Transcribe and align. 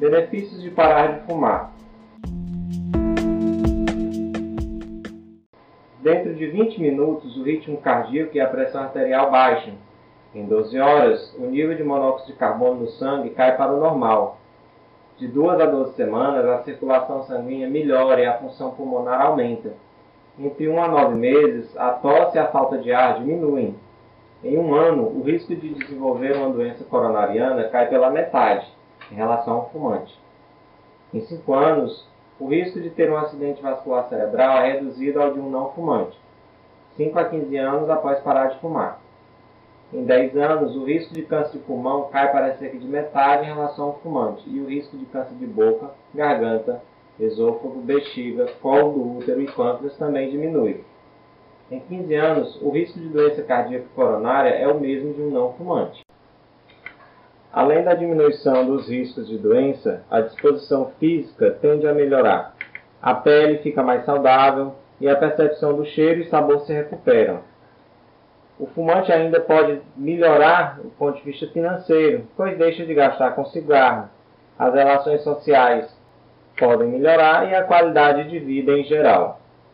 Benefícios 0.00 0.62
de 0.62 0.70
parar 0.70 1.08
de 1.12 1.26
fumar. 1.26 1.72
Dentro 6.00 6.34
de 6.34 6.46
20 6.46 6.80
minutos, 6.80 7.36
o 7.36 7.42
ritmo 7.42 7.76
cardíaco 7.76 8.34
e 8.34 8.40
a 8.40 8.46
pressão 8.46 8.84
arterial 8.84 9.30
baixam. 9.30 9.74
Em 10.34 10.46
12 10.46 10.80
horas, 10.80 11.36
o 11.38 11.42
nível 11.42 11.76
de 11.76 11.84
monóxido 11.84 12.32
de 12.32 12.38
carbono 12.38 12.80
no 12.80 12.88
sangue 12.92 13.28
cai 13.28 13.58
para 13.58 13.74
o 13.74 13.78
normal. 13.78 14.38
De 15.18 15.28
2 15.28 15.60
a 15.60 15.66
12 15.66 15.92
semanas, 15.92 16.46
a 16.46 16.62
circulação 16.62 17.24
sanguínea 17.24 17.68
melhora 17.68 18.22
e 18.22 18.24
a 18.24 18.38
função 18.38 18.70
pulmonar 18.70 19.20
aumenta. 19.20 19.74
Entre 20.38 20.66
1 20.66 20.82
a 20.82 20.88
9 20.88 21.14
meses, 21.14 21.76
a 21.76 21.90
tosse 21.90 22.38
e 22.38 22.40
a 22.40 22.46
falta 22.46 22.78
de 22.78 22.90
ar 22.90 23.18
diminuem. 23.18 23.76
Em 24.42 24.56
um 24.56 24.74
ano, 24.74 25.02
o 25.02 25.22
risco 25.22 25.54
de 25.54 25.74
desenvolver 25.74 26.38
uma 26.38 26.48
doença 26.48 26.84
coronariana 26.84 27.64
cai 27.64 27.86
pela 27.90 28.08
metade 28.08 28.79
em 29.10 29.14
relação 29.14 29.54
ao 29.54 29.70
fumante. 29.70 30.18
Em 31.12 31.20
5 31.20 31.54
anos, 31.54 32.06
o 32.38 32.46
risco 32.46 32.80
de 32.80 32.90
ter 32.90 33.10
um 33.10 33.16
acidente 33.16 33.60
vascular 33.60 34.08
cerebral 34.08 34.58
é 34.58 34.72
reduzido 34.72 35.20
ao 35.20 35.32
de 35.32 35.40
um 35.40 35.50
não 35.50 35.72
fumante, 35.72 36.18
5 36.96 37.18
a 37.18 37.24
15 37.24 37.56
anos 37.56 37.90
após 37.90 38.20
parar 38.20 38.48
de 38.48 38.58
fumar. 38.60 39.00
Em 39.92 40.04
10 40.04 40.36
anos, 40.36 40.76
o 40.76 40.84
risco 40.84 41.12
de 41.12 41.22
câncer 41.22 41.58
de 41.58 41.64
pulmão 41.64 42.08
cai 42.12 42.30
para 42.30 42.56
cerca 42.56 42.78
de 42.78 42.86
metade 42.86 43.42
em 43.42 43.52
relação 43.52 43.86
ao 43.86 43.98
fumante, 43.98 44.48
e 44.48 44.60
o 44.60 44.66
risco 44.66 44.96
de 44.96 45.04
câncer 45.06 45.34
de 45.34 45.46
boca, 45.46 45.90
garganta, 46.14 46.80
esôfago, 47.18 47.80
bexiga, 47.80 48.46
colo 48.62 48.92
do 48.92 49.18
útero 49.18 49.42
e 49.42 49.50
pâncreas 49.50 49.96
também 49.98 50.30
diminui. 50.30 50.84
Em 51.70 51.80
15 51.80 52.14
anos, 52.14 52.62
o 52.62 52.70
risco 52.70 52.98
de 52.98 53.08
doença 53.08 53.42
cardíaca 53.42 53.86
coronária 53.94 54.50
é 54.50 54.66
o 54.68 54.80
mesmo 54.80 55.12
de 55.12 55.22
um 55.22 55.30
não 55.30 55.52
fumante. 55.54 56.02
Além 57.52 57.82
da 57.82 57.94
diminuição 57.94 58.64
dos 58.64 58.88
riscos 58.88 59.26
de 59.28 59.36
doença, 59.36 60.04
a 60.08 60.20
disposição 60.20 60.92
física 61.00 61.50
tende 61.60 61.86
a 61.86 61.92
melhorar. 61.92 62.54
A 63.02 63.14
pele 63.14 63.58
fica 63.58 63.82
mais 63.82 64.04
saudável 64.04 64.74
e 65.00 65.08
a 65.08 65.16
percepção 65.16 65.74
do 65.74 65.84
cheiro 65.84 66.20
e 66.20 66.28
sabor 66.28 66.60
se 66.60 66.72
recuperam. 66.72 67.40
O 68.58 68.66
fumante 68.66 69.10
ainda 69.10 69.40
pode 69.40 69.80
melhorar 69.96 70.78
do 70.80 70.90
ponto 70.90 71.16
de 71.18 71.24
vista 71.24 71.46
financeiro, 71.48 72.28
pois 72.36 72.56
deixa 72.58 72.84
de 72.84 72.94
gastar 72.94 73.32
com 73.32 73.44
cigarro. 73.46 74.08
As 74.58 74.74
relações 74.74 75.22
sociais 75.22 75.90
podem 76.58 76.88
melhorar 76.88 77.48
e 77.48 77.54
a 77.54 77.64
qualidade 77.64 78.28
de 78.28 78.38
vida 78.38 78.72
em 78.72 78.84
geral. 78.84 79.40